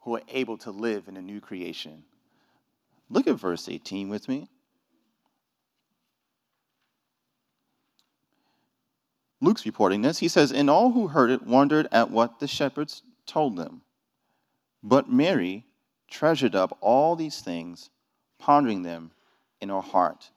[0.00, 2.02] who are able to live in a new creation.
[3.08, 4.48] Look at verse 18 with me.
[9.44, 10.18] Luke's reporting this.
[10.18, 13.82] He says, And all who heard it wondered at what the shepherds told them.
[14.82, 15.66] But Mary
[16.08, 17.90] treasured up all these things,
[18.38, 19.10] pondering them
[19.60, 20.30] in her heart.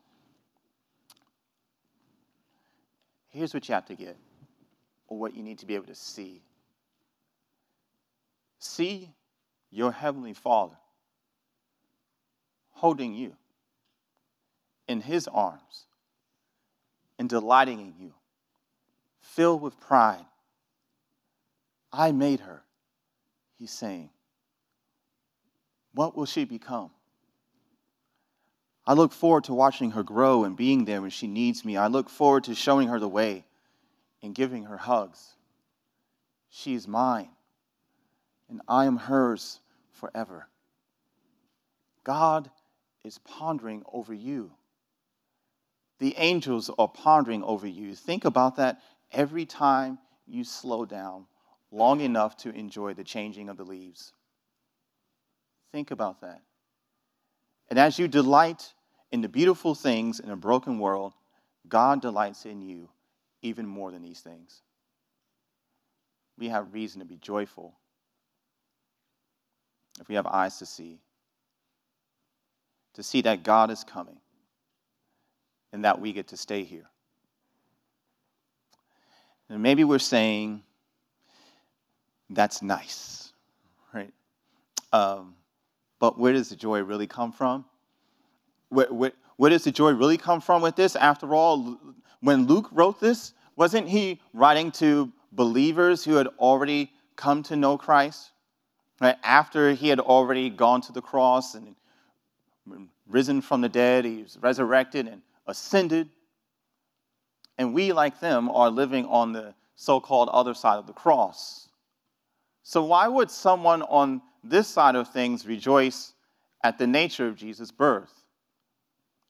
[3.29, 4.17] Here's what you have to get,
[5.07, 6.41] or what you need to be able to see.
[8.59, 9.13] See
[9.69, 10.77] your Heavenly Father
[12.71, 13.35] holding you
[14.87, 15.85] in His arms
[17.19, 18.13] and delighting in you
[19.37, 20.25] filled with pride.
[21.93, 22.63] I made her,
[23.59, 24.09] he's saying.
[25.93, 26.89] What will she become?
[28.87, 31.77] I look forward to watching her grow and being there when she needs me.
[31.77, 33.45] I look forward to showing her the way
[34.23, 35.35] and giving her hugs.
[36.49, 37.29] She is mine,
[38.49, 39.59] and I am hers
[39.91, 40.47] forever.
[42.03, 42.49] God
[43.03, 44.49] is pondering over you.
[45.99, 47.93] The angels are pondering over you.
[47.93, 51.25] Think about that every time you slow down
[51.71, 54.13] long enough to enjoy the changing of the leaves.
[55.71, 56.41] Think about that.
[57.69, 58.73] And as you delight
[59.11, 61.13] in the beautiful things in a broken world,
[61.67, 62.89] God delights in you
[63.41, 64.61] even more than these things.
[66.37, 67.73] We have reason to be joyful
[69.99, 70.99] if we have eyes to see,
[72.93, 74.19] to see that God is coming
[75.73, 76.89] and that we get to stay here.
[79.49, 80.63] And maybe we're saying,
[82.29, 83.31] that's nice,
[83.93, 84.13] right?
[84.91, 85.35] Um,
[85.99, 87.65] but where does the joy really come from?
[88.69, 90.95] Where, where, where does the joy really come from with this?
[90.95, 91.79] After all,
[92.19, 97.77] when Luke wrote this, wasn't he writing to believers who had already come to know
[97.77, 98.31] Christ?
[98.99, 99.15] Right?
[99.23, 101.75] After he had already gone to the cross and
[103.07, 106.09] risen from the dead, he was resurrected and ascended.
[107.57, 111.69] And we, like them, are living on the so called other side of the cross.
[112.63, 116.13] So, why would someone on this side of things rejoice
[116.63, 118.11] at the nature of Jesus' birth?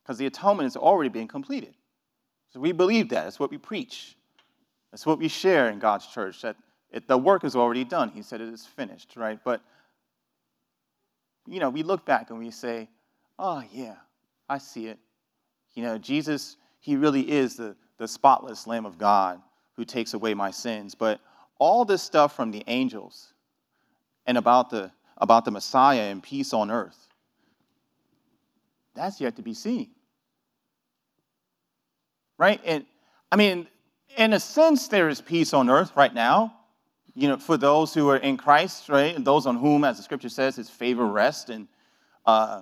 [0.02, 1.76] Because the atonement is already being completed.
[2.50, 3.28] So, we believe that.
[3.28, 4.16] It's what we preach,
[4.92, 6.56] it's what we share in God's church, that
[6.92, 8.10] it, the work is already done.
[8.10, 9.40] He said it is finished, right?
[9.44, 9.62] But,
[11.46, 12.90] you know, we look back and we say,
[13.38, 13.96] oh, yeah,
[14.48, 14.98] I see it.
[15.74, 19.42] You know, Jesus, he really is the, the spotless Lamb of God
[19.76, 20.96] who takes away my sins.
[20.96, 21.20] But
[21.60, 23.34] all this stuff from the angels
[24.26, 27.08] and about the, about the Messiah and peace on earth,
[28.96, 29.90] that's yet to be seen.
[32.38, 32.60] Right?
[32.66, 32.86] And
[33.32, 33.68] I mean,
[34.18, 36.54] in a sense, there is peace on earth right now.
[37.14, 39.16] You know, for those who are in Christ, right?
[39.16, 41.50] And those on whom, as the scripture says, his favor rests.
[41.50, 41.68] And
[42.26, 42.62] uh,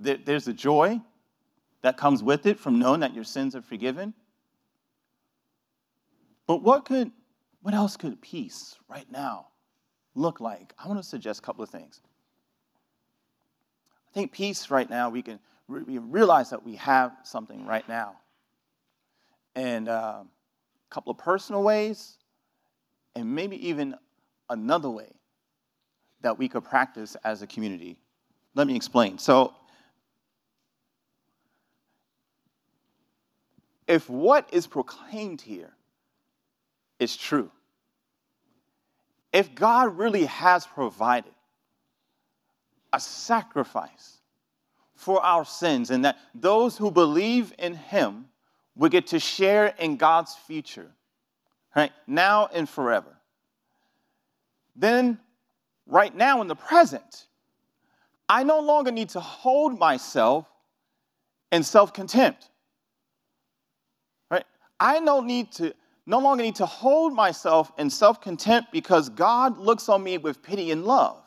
[0.00, 1.00] there, there's a joy
[1.82, 4.14] that comes with it from knowing that your sins are forgiven.
[6.46, 7.10] But what could,
[7.62, 9.48] what else could peace right now
[10.14, 10.74] look like?
[10.78, 12.00] I want to suggest a couple of things.
[14.08, 18.16] I think peace right now, we can we realize that we have something right now.
[19.54, 22.18] And uh, a couple of personal ways,
[23.16, 23.94] and maybe even
[24.50, 25.10] another way
[26.20, 27.96] that we could practice as a community.
[28.54, 29.18] Let me explain.
[29.18, 29.54] So,
[33.86, 35.74] if what is proclaimed here
[37.04, 37.50] is true,
[39.32, 41.32] if God really has provided
[42.92, 44.18] a sacrifice
[44.94, 48.26] for our sins, and that those who believe in Him
[48.76, 50.90] will get to share in God's future,
[51.76, 51.92] right?
[52.06, 53.16] Now and forever.
[54.76, 55.18] Then,
[55.86, 57.26] right now in the present,
[58.28, 60.46] I no longer need to hold myself
[61.52, 62.48] in self contempt.
[64.30, 64.44] Right?
[64.80, 65.74] I no need to
[66.06, 70.42] no longer need to hold myself in self contempt because God looks on me with
[70.42, 71.22] pity and love.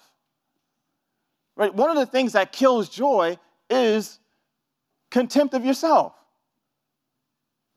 [1.55, 1.73] Right?
[1.73, 3.37] One of the things that kills joy
[3.69, 4.19] is
[5.09, 6.13] contempt of yourself.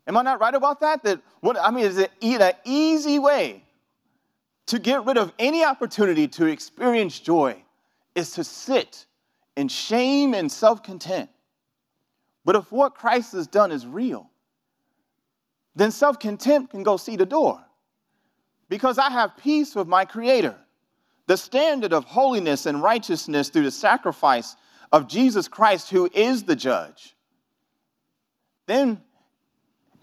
[0.06, 1.02] Am I not right about that?
[1.04, 3.62] That what I mean is it an easy way
[4.66, 7.56] to get rid of any opportunity to experience joy
[8.14, 9.06] is to sit
[9.56, 11.28] in shame and self-content.
[12.44, 14.29] But if what Christ has done is real,
[15.74, 17.60] then self-contempt can go see the door.
[18.68, 20.56] Because I have peace with my creator.
[21.26, 24.56] The standard of holiness and righteousness through the sacrifice
[24.92, 27.14] of Jesus Christ, who is the judge,
[28.66, 29.00] then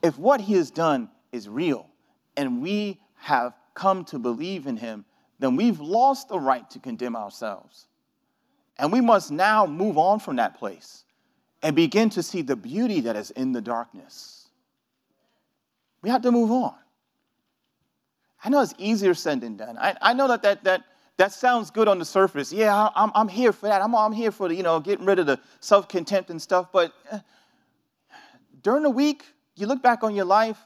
[0.02, 1.88] if what he has done is real
[2.36, 5.06] and we have come to believe in him,
[5.40, 7.88] then we've lost the right to condemn ourselves.
[8.78, 11.04] And we must now move on from that place
[11.64, 14.37] and begin to see the beauty that is in the darkness.
[16.08, 16.74] We have to move on.
[18.42, 19.78] I know it's easier said than done.
[19.78, 20.86] I, I know that, that, that
[21.18, 22.54] that sounds good on the surface.
[22.54, 23.82] Yeah, I'm, I'm here for that.
[23.82, 26.72] I'm, I'm here for the, you know, getting rid of the self contempt and stuff.
[26.72, 27.20] But uh,
[28.64, 29.26] during the week,
[29.58, 30.58] you look back on your life,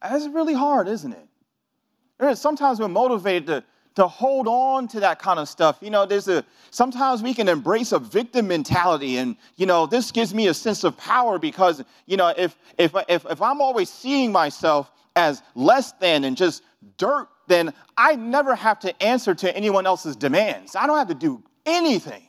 [0.00, 2.38] it's really hard, isn't it?
[2.38, 5.78] Sometimes we're motivated to, to hold on to that kind of stuff.
[5.80, 10.10] You know, there's a sometimes we can embrace a victim mentality, and you know, this
[10.10, 13.90] gives me a sense of power because you know, if if if, if I'm always
[13.90, 16.62] seeing myself as less than and just
[16.98, 20.76] dirt then I never have to answer to anyone else's demands.
[20.76, 22.22] I don't have to do anything.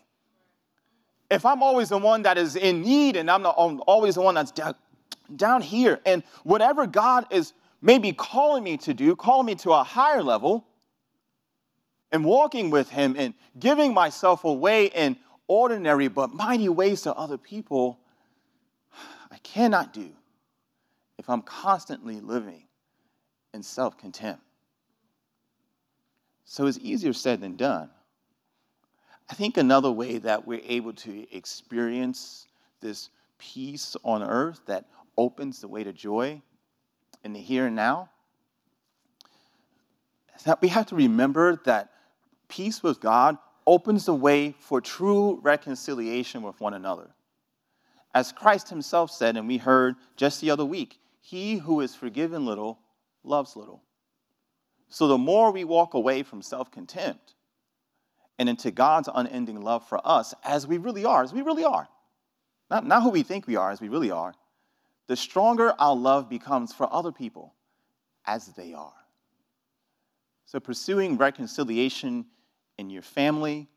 [1.32, 4.22] If I'm always the one that is in need and I'm, the, I'm always the
[4.22, 4.76] one that's down,
[5.36, 9.84] down here, and whatever God is maybe calling me to do, calling me to a
[9.84, 10.68] higher level,
[12.16, 17.38] and walking with Him and giving myself away in ordinary but mighty ways to other
[17.38, 18.00] people,
[19.30, 20.10] I cannot do
[21.18, 22.64] if I'm constantly living
[23.54, 24.42] in self contempt.
[26.46, 27.90] So it's easier said than done.
[29.30, 32.48] I think another way that we're able to experience
[32.80, 34.86] this peace on earth that
[35.18, 36.42] opens the way to joy
[37.26, 38.10] in the here and now
[40.38, 41.90] is that we have to remember that
[42.48, 47.10] peace with God opens the way for true reconciliation with one another.
[48.14, 52.46] As Christ himself said, and we heard just the other week, he who is forgiven
[52.46, 52.80] little
[53.24, 53.82] loves little.
[54.90, 57.34] So the more we walk away from self contempt
[58.38, 61.88] and into God's unending love for us, as we really are, as we really are,
[62.70, 64.34] not, not who we think we are, as we really are,
[65.08, 67.54] the stronger our love becomes for other people
[68.26, 68.94] as they are.
[70.46, 72.26] So pursuing reconciliation
[72.78, 73.68] in your family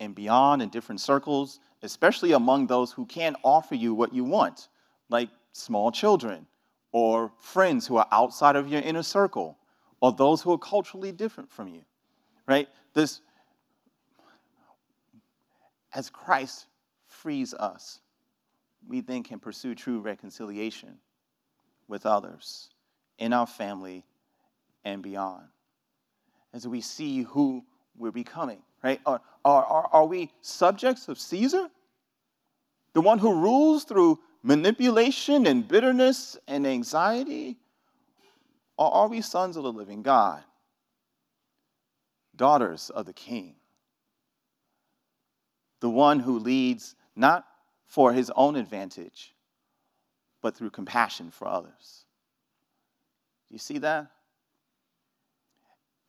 [0.00, 4.68] and beyond in different circles, especially among those who can't offer you what you want,
[5.08, 6.46] like small children
[6.92, 9.56] or friends who are outside of your inner circle
[10.00, 11.82] or those who are culturally different from you,
[12.46, 12.68] right?
[12.94, 13.20] This,
[15.94, 16.66] as Christ
[17.06, 18.00] frees us,
[18.88, 20.98] we then can pursue true reconciliation
[21.88, 22.70] with others
[23.18, 24.04] in our family
[24.84, 25.44] and beyond.
[26.52, 27.64] As we see who
[27.96, 29.00] we're becoming, right?
[29.06, 31.68] Are, are, are, are we subjects of Caesar?
[32.94, 37.56] The one who rules through manipulation and bitterness and anxiety?
[38.76, 40.42] Or are we sons of the living God,
[42.34, 43.54] daughters of the King,
[45.80, 47.44] the one who leads not
[47.86, 49.34] for his own advantage,
[50.40, 52.04] but through compassion for others?
[53.48, 54.10] Do you see that?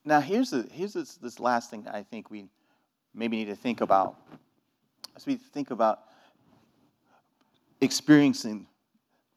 [0.06, 2.46] Now, here's, the, here's this, this last thing I think we
[3.14, 4.18] maybe need to think about
[5.16, 6.00] as we think about
[7.80, 8.68] experiencing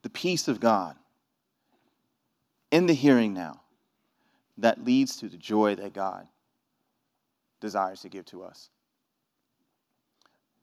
[0.02, 0.96] the peace of God
[2.70, 3.60] in the hearing now
[4.58, 6.26] that leads to the joy that God
[7.60, 8.70] desires to give to us.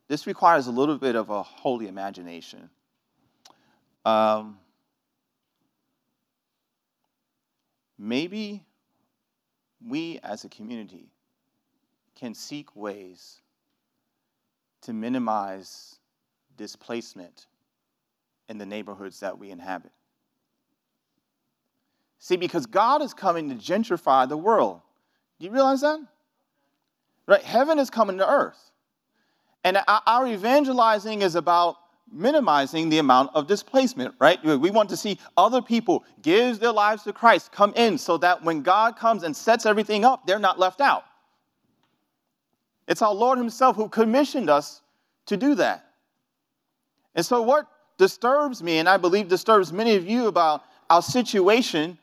[0.08, 2.70] This requires a little bit of a holy imagination.
[4.06, 4.58] Um,
[7.97, 8.64] maybe
[9.88, 11.12] we as a community
[12.16, 13.42] can seek ways
[14.82, 16.00] to minimize
[16.58, 17.48] displacement
[18.50, 19.92] in the neighborhoods that we inhabit.
[22.20, 24.82] See, because God is coming to gentrify the world.
[25.40, 26.00] Do you realize that?
[27.28, 27.42] Right?
[27.42, 28.72] Heaven is coming to earth.
[29.64, 31.78] And our evangelizing is about
[32.12, 34.43] minimizing the amount of displacement, right?
[34.43, 38.43] We want to see other people give their lives to Christ, come in, so that
[38.43, 41.06] when God comes and sets everything up, they're not left out.
[42.88, 44.82] It's our Lord Himself who commissioned us
[45.28, 45.86] to do that.
[47.16, 51.97] And so, what disturbs me, and I believe disturbs many of you about our situation,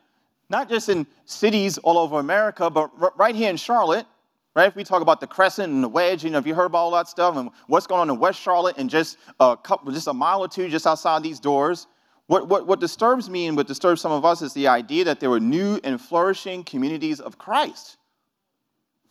[0.49, 4.07] not just in cities all over America, but right here in Charlotte,
[4.55, 4.67] right?
[4.67, 6.79] If we talk about the crescent and the wedge, you know, if you heard about
[6.79, 10.09] all that stuff and what's going on in West Charlotte and just a couple, just
[10.09, 11.87] a mile or two just outside these doors,
[12.27, 15.21] what, what, what disturbs me and what disturbs some of us is the idea that
[15.21, 17.97] there were new and flourishing communities of Christ.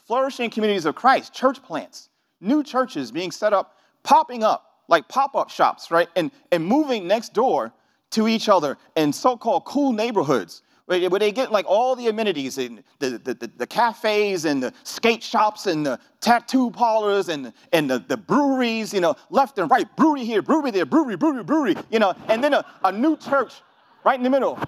[0.05, 2.09] Flourishing communities of Christ, church plants,
[2.41, 6.07] new churches being set up, popping up like pop-up shops, right?
[6.15, 7.71] And, and moving next door
[8.11, 12.83] to each other in so-called cool neighborhoods where they get like all the amenities and
[12.97, 17.87] the, the, the, the, cafes and the skate shops and the tattoo parlors and, and
[17.87, 21.75] the, the breweries, you know, left and right, brewery here, brewery there, brewery, brewery, brewery,
[21.91, 23.61] you know, and then a, a new church
[24.03, 24.59] right in the middle,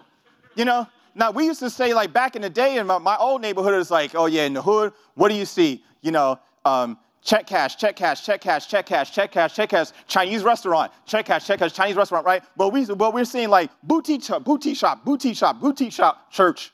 [0.56, 0.88] you know.
[1.16, 3.74] Now, we used to say, like, back in the day in my, my old neighborhood,
[3.74, 5.84] it's like, oh, yeah, in the hood, what do you see?
[6.02, 9.88] You know, um, check cash, check cash, check cash, check cash, check cash, check cash,
[10.08, 12.44] Chinese restaurant, check cash, check cash, Chinese restaurant, right?
[12.58, 16.72] But, we, but we're seeing like boutique shop, boutique shop, boutique shop, boutique shop, church.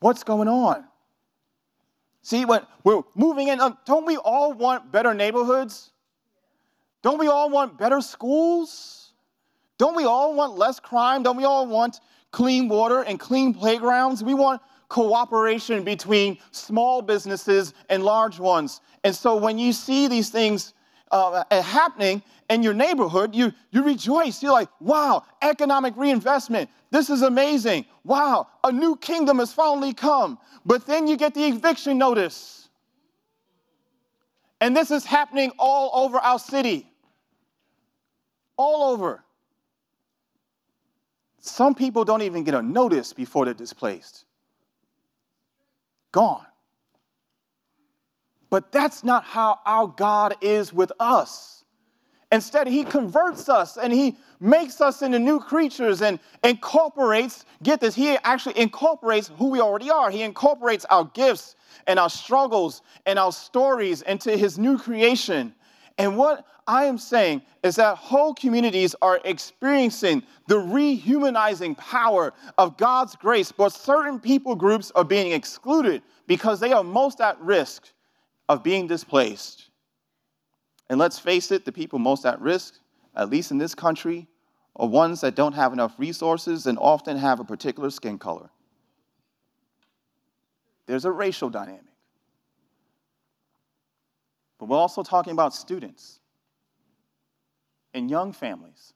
[0.00, 0.84] What's going on?
[2.22, 5.92] See, when we're moving in, um, don't we all want better neighborhoods?
[7.02, 9.12] Don't we all want better schools?
[9.78, 11.22] Don't we all want less crime?
[11.22, 12.00] Don't we all want
[12.32, 14.24] clean water and clean playgrounds?
[14.24, 18.80] We want cooperation between small businesses and large ones.
[19.04, 20.74] And so when you see these things
[21.10, 24.42] uh, happening in your neighborhood, you, you rejoice.
[24.42, 26.70] You're like, wow, economic reinvestment.
[26.90, 27.86] This is amazing.
[28.04, 30.38] Wow, a new kingdom has finally come.
[30.64, 32.68] But then you get the eviction notice.
[34.60, 36.90] And this is happening all over our city.
[38.56, 39.22] All over.
[41.40, 44.25] Some people don't even get a notice before they're displaced
[46.12, 46.46] gone.
[48.50, 51.64] But that's not how our God is with us.
[52.32, 57.94] Instead, He converts us and He makes us into new creatures and incorporates, get this,
[57.94, 60.10] He actually incorporates who we already are.
[60.10, 61.54] He incorporates our gifts
[61.86, 65.54] and our struggles and our stories into His new creation.
[65.98, 72.76] And what I am saying is that whole communities are experiencing the rehumanizing power of
[72.76, 77.88] God's grace, but certain people groups are being excluded because they are most at risk
[78.48, 79.70] of being displaced.
[80.88, 82.74] And let's face it, the people most at risk,
[83.14, 84.28] at least in this country,
[84.76, 88.50] are ones that don't have enough resources and often have a particular skin color.
[90.86, 91.82] There's a racial dynamic.
[94.58, 96.20] But we're also talking about students
[97.92, 98.94] and young families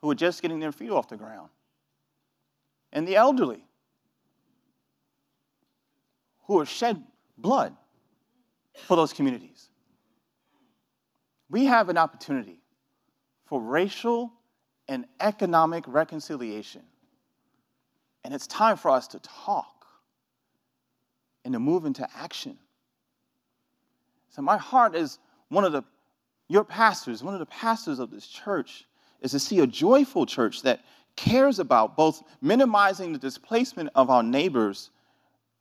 [0.00, 1.50] who are just getting their feet off the ground,
[2.92, 3.64] and the elderly
[6.44, 7.02] who have shed
[7.38, 7.74] blood
[8.84, 9.68] for those communities.
[11.48, 12.60] We have an opportunity
[13.46, 14.32] for racial
[14.88, 16.82] and economic reconciliation.
[18.24, 19.86] And it's time for us to talk
[21.44, 22.58] and to move into action.
[24.36, 25.18] So my heart is
[25.48, 25.82] one of the
[26.48, 28.84] your pastors, one of the pastors of this church,
[29.22, 30.80] is to see a joyful church that
[31.16, 34.90] cares about both minimizing the displacement of our neighbors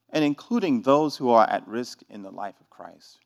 [0.10, 3.20] and including those who are at risk in the life of Christ.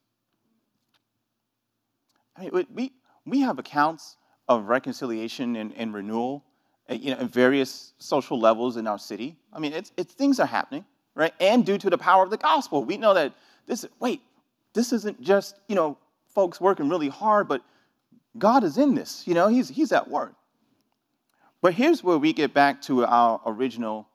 [2.38, 2.94] I mean, we,
[3.26, 6.46] we have accounts of reconciliation and, and renewal
[6.90, 9.36] uh, you know, in various social levels in our city.
[9.52, 10.86] I mean, it's, it's, things are happening,
[11.16, 11.34] right?
[11.42, 13.34] And due to the power of the gospel, we know that
[13.66, 14.22] this, wait,
[14.74, 15.98] this isn't just, you know,
[16.34, 17.62] folks working really hard, but
[18.38, 20.34] God is in this, you know, he's, he's at work.
[21.62, 24.08] But here's where we get back to our original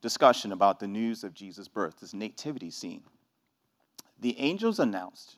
[0.00, 3.02] discussion about the news of Jesus' birth, this nativity scene.
[4.20, 5.36] The angels announced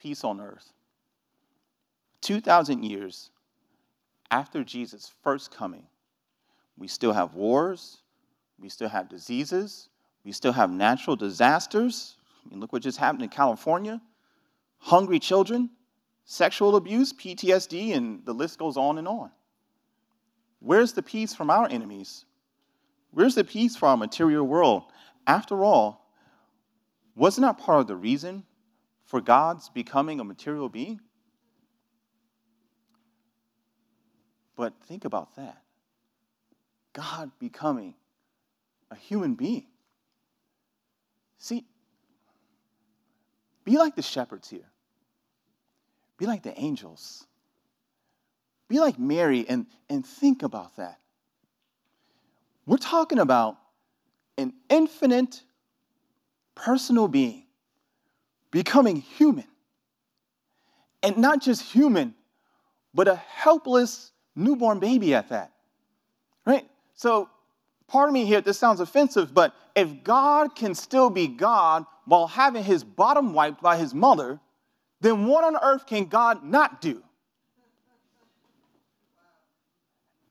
[0.00, 0.72] peace on earth.
[2.22, 3.30] 2,000 years
[4.30, 5.84] after Jesus' first coming,
[6.76, 7.98] we still have wars,
[8.58, 9.88] we still have diseases,
[10.24, 12.16] we still have natural disasters.
[12.44, 14.00] I mean, look what just happened in California
[14.82, 15.70] hungry children,
[16.24, 19.30] sexual abuse, PTSD, and the list goes on and on.
[20.58, 22.24] Where's the peace from our enemies?
[23.12, 24.82] Where's the peace for our material world?
[25.26, 26.04] After all,
[27.14, 28.44] wasn't that part of the reason
[29.04, 31.00] for God's becoming a material being?
[34.56, 35.62] But think about that
[36.92, 37.94] God becoming
[38.90, 39.66] a human being.
[41.38, 41.66] See,
[43.64, 44.70] be like the shepherds here,
[46.18, 47.26] be like the angels.
[48.68, 50.98] Be like Mary and, and think about that.
[52.64, 53.58] We're talking about
[54.38, 55.42] an infinite
[56.54, 57.42] personal being
[58.52, 59.46] becoming human.
[61.02, 62.14] And not just human,
[62.94, 65.50] but a helpless newborn baby at that.
[66.46, 66.68] Right?
[66.94, 67.28] So,
[67.88, 72.64] pardon me here, this sounds offensive, but if God can still be God while having
[72.64, 74.40] his bottom wiped by his mother,
[75.00, 77.02] then what on earth can God not do?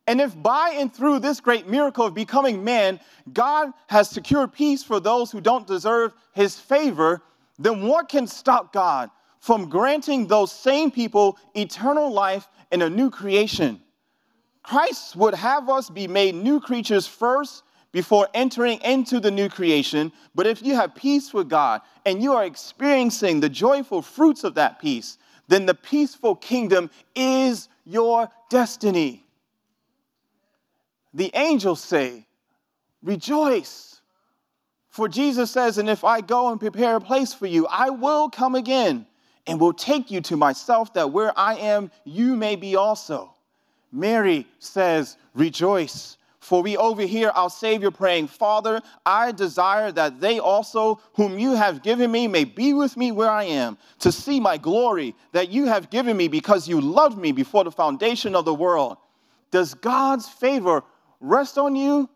[0.07, 2.99] And if by and through this great miracle of becoming man,
[3.31, 7.21] God has secured peace for those who don't deserve his favor,
[7.59, 9.09] then what can stop God
[9.39, 13.81] from granting those same people eternal life in a new creation?
[14.63, 20.11] Christ would have us be made new creatures first before entering into the new creation.
[20.33, 24.55] But if you have peace with God and you are experiencing the joyful fruits of
[24.55, 25.17] that peace,
[25.47, 29.25] then the peaceful kingdom is your destiny
[31.13, 32.25] the angels say,
[33.03, 34.01] Rejoice.
[34.89, 38.29] For Jesus says, And if I go and prepare a place for you, I will
[38.29, 39.05] come again
[39.47, 43.33] and will take you to myself, that where I am, you may be also.
[43.91, 46.17] Mary says, Rejoice.
[46.41, 51.83] For we overhear our Savior praying, Father, I desire that they also, whom you have
[51.83, 55.67] given me, may be with me where I am, to see my glory that you
[55.67, 58.97] have given me because you loved me before the foundation of the world.
[59.51, 60.83] Does God's favor
[61.19, 62.09] rest on you?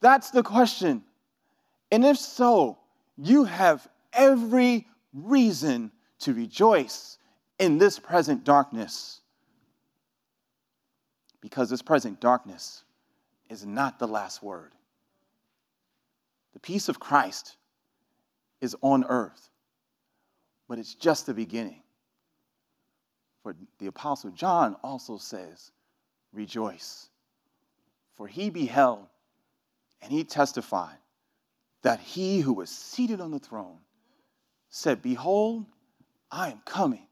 [0.00, 1.04] That's the question.
[1.92, 2.78] And if so,
[3.16, 7.18] you have every reason to rejoice
[7.60, 9.20] in this present darkness.
[11.40, 12.82] Because this present darkness
[13.48, 14.72] is not the last word.
[16.52, 17.56] The peace of Christ
[18.60, 19.50] is on earth,
[20.68, 21.82] but it's just the beginning.
[23.42, 25.70] For the Apostle John also says,
[26.32, 27.08] Rejoice
[28.18, 29.06] for he beheld
[30.02, 30.98] and he testified
[31.82, 33.78] that he who was seated on the throne
[34.70, 35.66] said, Behold,
[36.28, 37.06] I am coming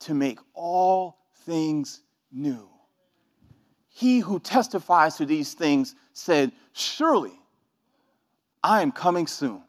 [0.00, 2.00] to make all things
[2.32, 2.66] new.
[3.96, 7.32] He who testifies to these things said, Surely
[8.62, 9.62] I am coming soon.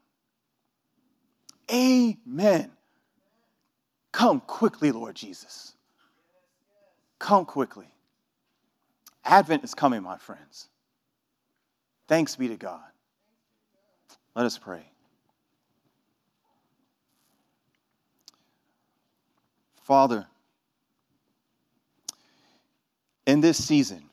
[1.71, 2.69] Amen.
[4.11, 5.75] Come quickly, Lord Jesus.
[7.19, 7.87] Come quickly.
[9.23, 10.67] Advent is coming, my friends.
[12.09, 12.81] Thanks be to God.
[14.35, 14.83] Let us pray.
[19.83, 20.27] Father,
[23.25, 24.06] in this season,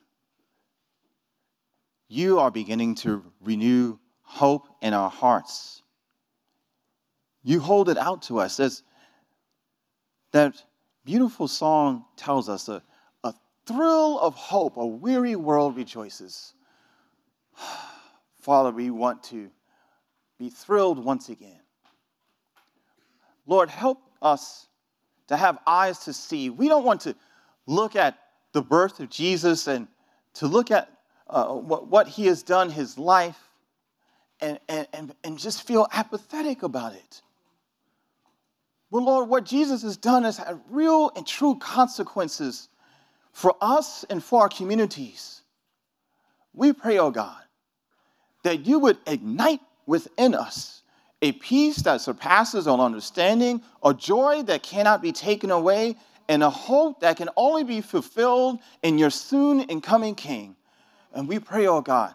[2.14, 5.82] you are beginning to renew hope in our hearts.
[7.42, 8.82] You hold it out to us as
[10.30, 10.62] that
[11.04, 12.68] beautiful song tells us.
[12.68, 12.82] A,
[13.66, 16.54] thrill of hope, a weary world rejoices.
[18.40, 19.50] Father, we want to
[20.38, 21.60] be thrilled once again.
[23.46, 24.68] Lord, help us
[25.28, 26.50] to have eyes to see.
[26.50, 27.16] We don't want to
[27.66, 28.18] look at
[28.52, 29.88] the birth of Jesus and
[30.34, 30.93] to look at
[31.26, 33.38] uh, what, what he has done, his life,
[34.40, 37.22] and, and, and just feel apathetic about it.
[38.90, 42.68] Well, Lord, what Jesus has done has had real and true consequences
[43.32, 45.42] for us and for our communities.
[46.52, 47.42] We pray, oh God,
[48.44, 50.82] that you would ignite within us
[51.22, 55.96] a peace that surpasses all understanding, a joy that cannot be taken away,
[56.28, 60.54] and a hope that can only be fulfilled in your soon and coming King.
[61.14, 62.14] And we pray, oh God,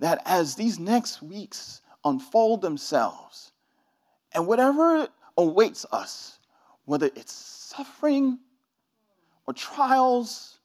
[0.00, 3.52] that as these next weeks unfold themselves,
[4.32, 6.38] and whatever awaits us,
[6.86, 8.38] whether it's suffering
[9.46, 10.58] or trials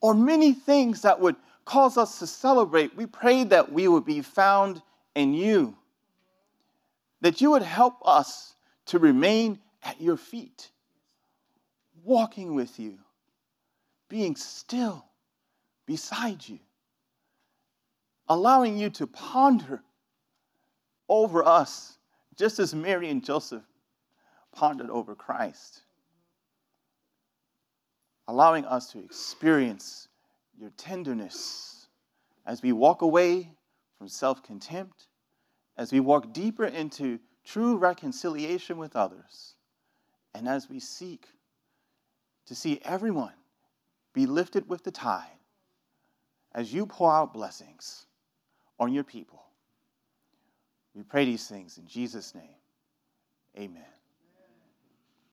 [0.00, 4.20] or many things that would cause us to celebrate, we pray that we would be
[4.20, 4.82] found
[5.14, 5.74] in you,
[7.22, 8.54] that you would help us
[8.86, 10.70] to remain at your feet,
[12.04, 12.98] walking with you,
[14.08, 15.06] being still
[15.86, 16.58] beside you,
[18.28, 19.82] allowing you to ponder
[21.08, 21.98] over us,
[22.36, 23.64] just as Mary and Joseph
[24.52, 25.82] pondered over Christ,
[28.28, 30.08] allowing us to experience
[30.58, 31.88] your tenderness
[32.46, 33.50] as we walk away
[33.98, 35.08] from self contempt,
[35.76, 39.54] as we walk deeper into true reconciliation with others,
[40.34, 41.26] and as we seek
[42.46, 43.34] to see everyone
[44.12, 45.41] be lifted with the tide
[46.54, 48.06] as you pour out blessings
[48.78, 49.42] on your people.
[50.94, 52.56] We pray these things in Jesus' name.
[53.58, 53.91] Amen.